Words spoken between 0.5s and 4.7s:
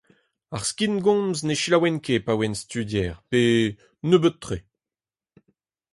Ar skingomz ne selaouen ket pa oan studier, pe nebeut-tre.